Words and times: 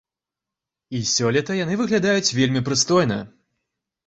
І 0.99 1.01
сёлета 1.15 1.57
яны 1.59 1.77
выглядаюць 1.83 2.35
вельмі 2.39 2.65
прыстойна. 2.71 3.21